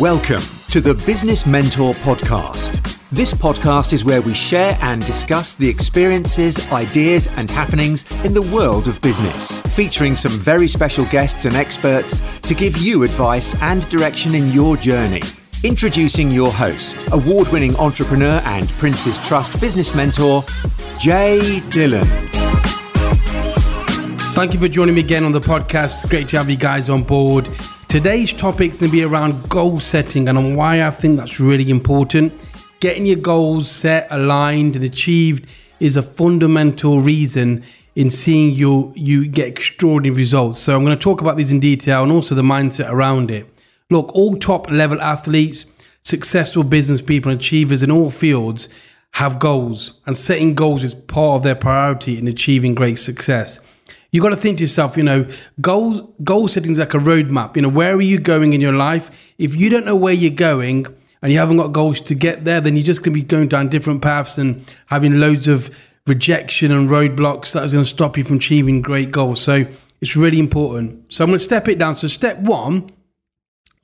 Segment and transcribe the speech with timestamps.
[0.00, 0.42] Welcome
[0.72, 2.98] to the Business Mentor Podcast.
[3.10, 8.42] This podcast is where we share and discuss the experiences, ideas, and happenings in the
[8.42, 13.88] world of business, featuring some very special guests and experts to give you advice and
[13.88, 15.22] direction in your journey.
[15.64, 20.44] Introducing your host, award winning entrepreneur and Prince's Trust business mentor,
[21.00, 22.04] Jay Dillon.
[24.34, 26.10] Thank you for joining me again on the podcast.
[26.10, 27.48] Great to have you guys on board.
[27.96, 31.40] Today's topic is going to be around goal setting and on why I think that's
[31.40, 32.30] really important.
[32.78, 35.48] Getting your goals set, aligned, and achieved
[35.80, 40.58] is a fundamental reason in seeing you you get extraordinary results.
[40.58, 43.48] So I'm going to talk about these in detail and also the mindset around it.
[43.88, 45.64] Look, all top level athletes,
[46.02, 48.68] successful business people, and achievers in all fields
[49.12, 53.62] have goals, and setting goals is part of their priority in achieving great success
[54.16, 55.28] you got to think to yourself, you know,
[55.60, 57.54] goal goal setting is like a roadmap.
[57.54, 59.34] You know, where are you going in your life?
[59.36, 60.86] If you don't know where you're going
[61.20, 63.48] and you haven't got goals to get there, then you're just going to be going
[63.48, 65.68] down different paths and having loads of
[66.06, 69.38] rejection and roadblocks that is going to stop you from achieving great goals.
[69.38, 69.66] So
[70.00, 71.12] it's really important.
[71.12, 71.96] So I'm going to step it down.
[71.96, 72.90] So step one,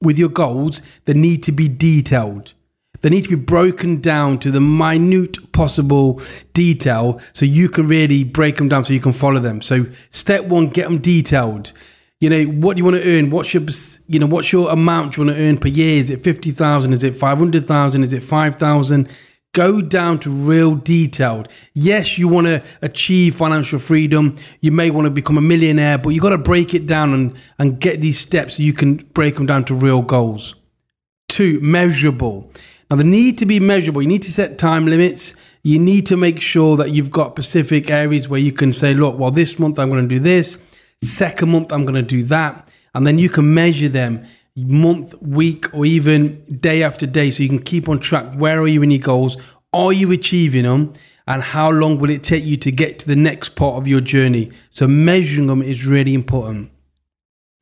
[0.00, 2.55] with your goals, they need to be detailed.
[3.03, 6.20] They need to be broken down to the minute possible
[6.55, 9.61] detail so you can really break them down so you can follow them.
[9.61, 11.72] So step one, get them detailed.
[12.20, 13.31] You know, what do you want to earn?
[13.31, 13.64] What's your,
[14.06, 15.98] you know, what's your amount you want to earn per year?
[15.98, 16.92] Is it 50,000?
[16.92, 18.03] Is it 500,000?
[18.05, 19.09] Is it 5,000?
[19.55, 21.48] Go down to real detailed.
[21.75, 24.37] Yes, you want to achieve financial freedom.
[24.61, 27.34] You may want to become a millionaire, but you got to break it down and,
[27.59, 30.55] and get these steps so you can break them down to real goals.
[31.28, 32.50] Two, measurable.
[32.92, 35.34] Now, the need to be measurable, you need to set time limits.
[35.62, 39.18] You need to make sure that you've got specific areas where you can say, look,
[39.18, 40.62] well, this month I'm going to do this,
[41.00, 42.70] second month I'm going to do that.
[42.94, 47.48] And then you can measure them month, week, or even day after day so you
[47.48, 48.26] can keep on track.
[48.34, 49.38] Where are you in your goals?
[49.72, 50.92] Are you achieving them?
[51.26, 54.02] And how long will it take you to get to the next part of your
[54.02, 54.50] journey?
[54.69, 56.70] So, measuring them is really important.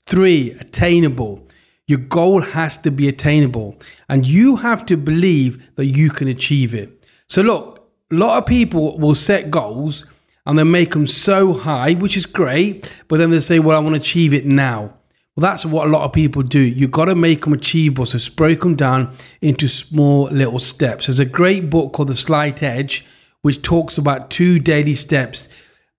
[0.06, 1.46] Three, attainable.
[1.90, 3.76] Your goal has to be attainable
[4.08, 7.04] and you have to believe that you can achieve it.
[7.28, 10.06] So, look, a lot of people will set goals
[10.46, 13.80] and they make them so high, which is great, but then they say, Well, I
[13.80, 14.94] want to achieve it now.
[15.34, 16.60] Well, that's what a lot of people do.
[16.60, 18.06] You've got to make them achievable.
[18.06, 21.08] So, break them down into small little steps.
[21.08, 23.04] There's a great book called The Slight Edge,
[23.42, 25.48] which talks about two daily steps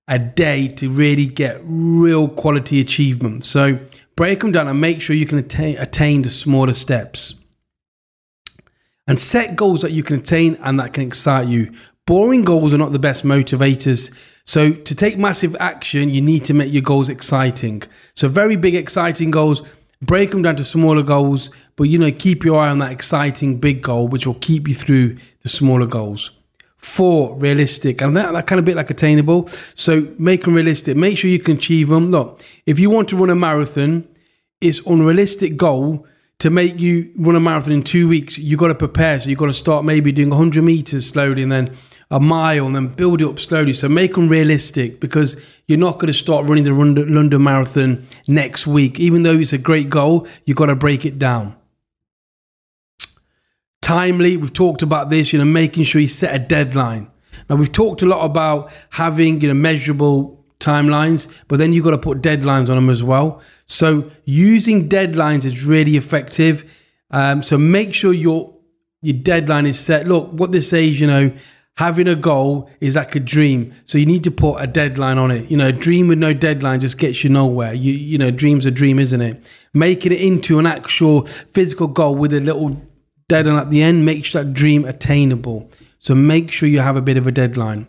[0.08, 3.44] a day to really get real quality achievement.
[3.44, 3.80] So,
[4.16, 7.36] break them down and make sure you can attain, attain the smaller steps.
[9.08, 11.72] And set goals that you can attain and that can excite you.
[12.06, 14.16] Boring goals are not the best motivators.
[14.46, 17.84] So, to take massive action, you need to make your goals exciting.
[18.16, 19.62] So, very big, exciting goals,
[20.02, 23.60] break them down to smaller goals, but you know, keep your eye on that exciting
[23.60, 26.32] big goal, which will keep you through the smaller goals.
[26.82, 28.02] Four, realistic.
[28.02, 29.48] And that, that kind of bit like attainable.
[29.76, 30.98] So make them realistic.
[30.98, 32.10] Make sure you can achieve them.
[32.10, 34.08] Look, if you want to run a marathon,
[34.60, 36.08] it's unrealistic goal
[36.40, 38.40] to make you run a marathon in two weeks.
[38.40, 39.20] You've got to prepare.
[39.20, 41.76] So you've got to start maybe doing 100 meters slowly and then
[42.10, 43.74] a mile and then build it up slowly.
[43.74, 48.66] So make them realistic because you're not going to start running the London Marathon next
[48.66, 49.00] week.
[49.00, 51.56] Even though it's a great goal, you've got to break it down
[53.82, 54.38] timely.
[54.38, 57.10] We've talked about this, you know, making sure you set a deadline.
[57.50, 61.92] Now, we've talked a lot about having, you know, measurable timelines, but then you've got
[61.92, 63.42] to put deadlines on them as well.
[63.66, 66.72] So, using deadlines is really effective.
[67.10, 68.56] Um, so, make sure your
[69.02, 70.08] your deadline is set.
[70.08, 71.34] Look, what this says, you know,
[71.78, 73.74] having a goal is like a dream.
[73.86, 75.50] So you need to put a deadline on it.
[75.50, 77.74] You know, a dream with no deadline just gets you nowhere.
[77.74, 79.52] You you know, dream's a dream, isn't it?
[79.74, 82.80] Making it into an actual physical goal with a little
[83.32, 85.70] deadline at the end makes that dream attainable.
[86.00, 87.88] So make sure you have a bit of a deadline.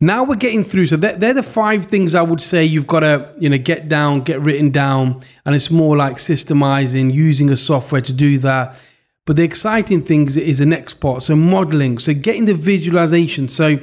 [0.00, 0.86] Now we're getting through.
[0.86, 3.88] So they're, they're the five things I would say you've got to you know get
[3.88, 8.80] down, get written down, and it's more like systemizing, using a software to do that.
[9.26, 11.22] But the exciting things is the next part.
[11.22, 11.98] So modeling.
[11.98, 13.48] So getting the visualization.
[13.48, 13.78] So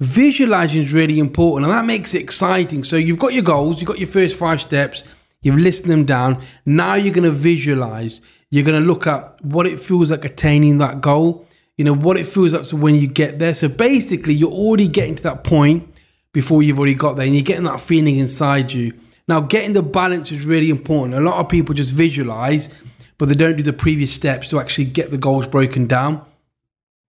[0.00, 2.82] visualizing is really important, and that makes it exciting.
[2.82, 5.04] So you've got your goals, you've got your first five steps,
[5.42, 6.42] you've listed them down.
[6.66, 8.20] Now you're going to visualize.
[8.50, 11.46] You're going to look at what it feels like attaining that goal.
[11.76, 13.54] You know, what it feels like when you get there.
[13.54, 15.88] So basically, you're already getting to that point
[16.32, 18.92] before you've already got there and you're getting that feeling inside you.
[19.28, 21.14] Now, getting the balance is really important.
[21.14, 22.68] A lot of people just visualize,
[23.16, 26.24] but they don't do the previous steps to actually get the goals broken down.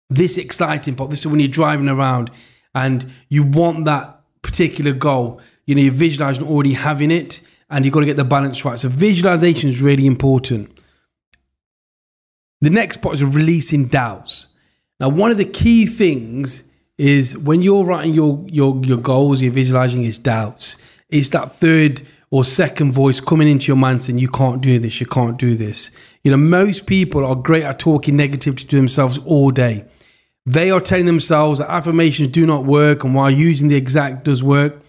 [0.09, 2.29] This exciting part, this is when you're driving around
[2.75, 5.41] and you want that particular goal.
[5.65, 8.77] You know, you're visualizing already having it and you've got to get the balance right.
[8.77, 10.77] So, visualization is really important.
[12.61, 14.47] The next part is releasing doubts.
[14.99, 19.51] Now, one of the key things is when you're writing your your your goals, you're
[19.51, 20.77] visualizing is doubts.
[21.09, 25.01] It's that third or second voice coming into your mind saying you can't do this,
[25.01, 25.91] you can't do this.
[26.23, 29.85] You know, most people are great at talking negativity to themselves all day.
[30.45, 34.43] They are telling themselves that affirmations do not work and while using the exact does
[34.43, 34.81] work.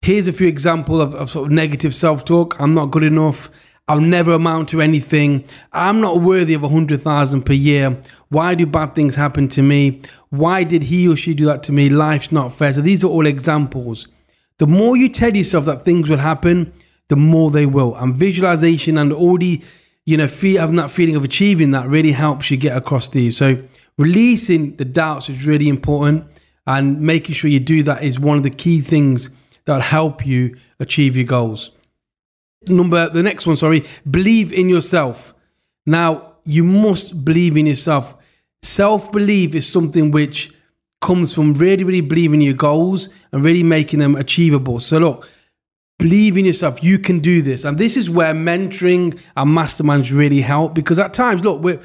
[0.00, 2.58] Here's a few examples of, of sort of negative self-talk.
[2.60, 3.50] I'm not good enough.
[3.88, 5.44] I'll never amount to anything.
[5.72, 8.00] I'm not worthy of a hundred thousand per year.
[8.28, 10.02] Why do bad things happen to me?
[10.28, 11.88] Why did he or she do that to me?
[11.88, 12.74] Life's not fair.
[12.74, 14.06] So these are all examples.
[14.58, 16.72] The more you tell yourself that things will happen,
[17.08, 17.94] the more they will.
[17.96, 19.62] And visualization and already,
[20.04, 23.38] you know, having that feeling of achieving that really helps you get across these.
[23.38, 23.62] So
[23.96, 26.26] releasing the doubts is really important.
[26.66, 29.30] And making sure you do that is one of the key things
[29.64, 31.70] that'll help you achieve your goals.
[32.68, 35.34] Number the next one, sorry, believe in yourself.
[35.86, 38.14] Now, you must believe in yourself.
[38.62, 40.52] Self belief is something which
[41.00, 44.80] comes from really, really believing your goals and really making them achievable.
[44.80, 45.28] So, look,
[45.98, 46.82] believe in yourself.
[46.82, 47.64] You can do this.
[47.64, 51.82] And this is where mentoring and masterminds really help because at times, look,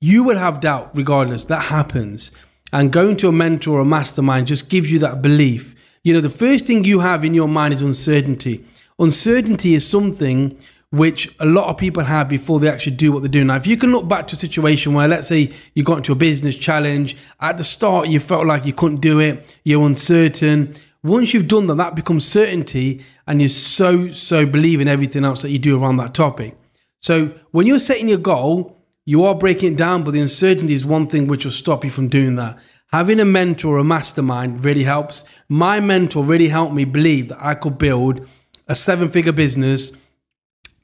[0.00, 1.44] you will have doubt regardless.
[1.44, 2.32] That happens.
[2.72, 5.74] And going to a mentor or a mastermind just gives you that belief.
[6.04, 8.64] You know, the first thing you have in your mind is uncertainty.
[9.02, 10.56] Uncertainty is something
[10.90, 13.42] which a lot of people have before they actually do what they do.
[13.42, 16.12] Now, if you can look back to a situation where, let's say, you got into
[16.12, 20.76] a business challenge, at the start you felt like you couldn't do it, you're uncertain.
[21.02, 25.42] Once you've done that, that becomes certainty, and you so, so believe in everything else
[25.42, 26.54] that you do around that topic.
[27.00, 30.86] So, when you're setting your goal, you are breaking it down, but the uncertainty is
[30.86, 32.56] one thing which will stop you from doing that.
[32.92, 35.24] Having a mentor or a mastermind really helps.
[35.48, 38.28] My mentor really helped me believe that I could build
[38.72, 39.92] a seven figure business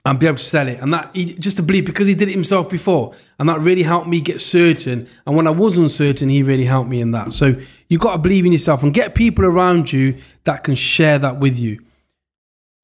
[0.05, 0.79] and be able to sell it.
[0.79, 3.83] And that he, just to believe because he did it himself before, and that really
[3.83, 5.09] helped me get certain.
[5.27, 7.33] And when I was uncertain, he really helped me in that.
[7.33, 7.57] So
[7.89, 11.39] you've got to believe in yourself and get people around you that can share that
[11.41, 11.81] with you.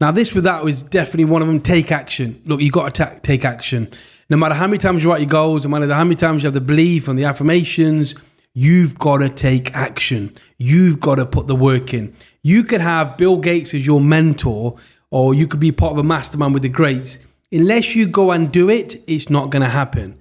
[0.00, 1.60] Now, this with that was definitely one of them.
[1.60, 2.40] Take action.
[2.46, 3.90] Look, you've got to ta- take action.
[4.30, 6.46] No matter how many times you write your goals, no matter how many times you
[6.46, 8.14] have the belief and the affirmations,
[8.54, 10.32] you've got to take action.
[10.58, 12.14] You've got to put the work in.
[12.44, 14.76] You could have Bill Gates as your mentor
[15.10, 17.26] or you could be part of a mastermind with the greats.
[17.50, 20.18] Unless you go and do it, it's not going to happen.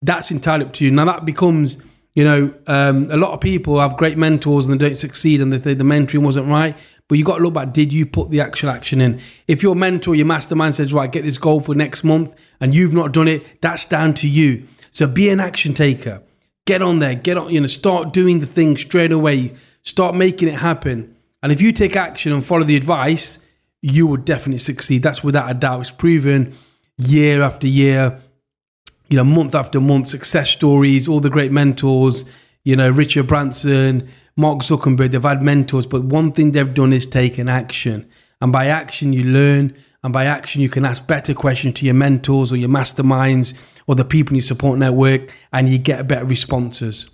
[0.00, 0.90] That's entirely up to you.
[0.90, 1.76] Now that becomes,
[2.14, 5.52] you know, um, a lot of people have great mentors and they don't succeed and
[5.52, 6.74] they say the mentoring wasn't right.
[7.06, 7.72] But you got to look back.
[7.72, 9.20] Did you put the actual action in?
[9.46, 12.94] If your mentor, your mastermind says, right, get this goal for next month, and you've
[12.94, 14.64] not done it, that's down to you.
[14.92, 16.22] So be an action taker.
[16.66, 17.16] Get on there.
[17.16, 17.52] Get on.
[17.52, 19.54] You know, start doing the thing straight away.
[19.82, 21.16] Start making it happen.
[21.42, 23.38] And if you take action and follow the advice,
[23.82, 25.02] you will definitely succeed.
[25.02, 25.80] That's without a doubt.
[25.80, 26.54] It's proven
[26.98, 28.20] year after year,
[29.08, 32.24] you know, month after month, success stories, all the great mentors,
[32.62, 37.06] you know, Richard Branson, Mark Zuckerberg, they've had mentors, but one thing they've done is
[37.06, 38.08] taken action.
[38.40, 39.74] And by action, you learn.
[40.02, 43.52] And by action, you can ask better questions to your mentors or your masterminds
[43.86, 47.10] or the people in your support network, and you get better responses.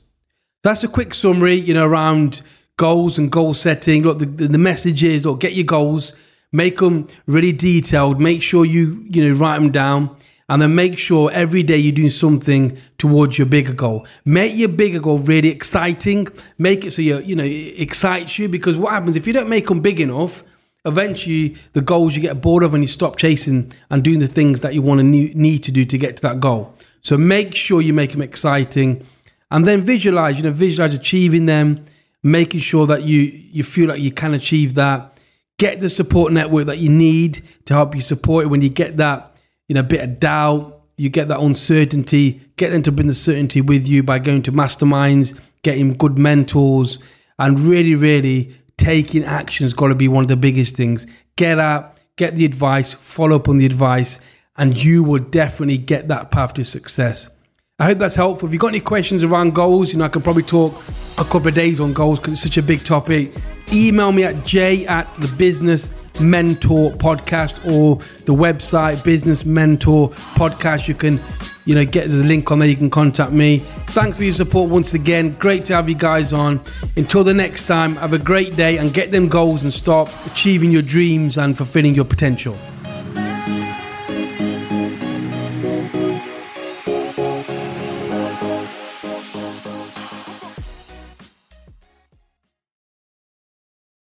[0.67, 2.43] That's a quick summary, you know, around
[2.77, 4.03] goals and goal setting.
[4.03, 6.13] Look, the, the message is, look, get your goals,
[6.51, 8.21] make them really detailed.
[8.21, 10.17] Make sure you you know write them down,
[10.49, 14.09] and then make sure every day you're doing something towards your bigger goal.
[14.25, 16.27] Make your bigger goal really exciting.
[16.59, 19.49] Make it so you you know it excites you because what happens if you don't
[19.49, 20.43] make them big enough?
[20.85, 24.63] Eventually, the goals you get bored of and you stop chasing and doing the things
[24.63, 26.75] that you want to need to do to get to that goal.
[27.03, 29.07] So make sure you make them exciting,
[29.51, 30.37] and then visualize.
[30.37, 31.85] You know, visualize achieving them,
[32.23, 35.13] making sure that you you feel like you can achieve that.
[35.59, 38.49] Get the support network that you need to help you support it.
[38.49, 39.37] When you get that
[39.69, 43.61] you know bit of doubt you get that uncertainty get them to bring the certainty
[43.61, 46.99] with you by going to masterminds getting good mentors
[47.39, 51.07] and really really taking action has got to be one of the biggest things.
[51.37, 54.21] Get out get the advice follow up on the advice
[54.57, 57.36] and you will definitely get that path to success
[57.79, 58.49] I hope that's helpful.
[58.49, 60.73] If you've got any questions around goals, you know, I can probably talk
[61.19, 63.35] a couple of days on goals because it's such a big topic.
[63.71, 70.89] Email me at j at the business mentor podcast or the website business mentor podcast.
[70.89, 71.21] You can
[71.67, 72.69] you know get the link on there.
[72.69, 73.59] You can contact me.
[73.89, 75.33] Thanks for your support once again.
[75.33, 76.63] Great to have you guys on.
[76.97, 80.73] Until the next time have a great day and get them goals and start achieving
[80.73, 82.57] your dreams and fulfilling your potential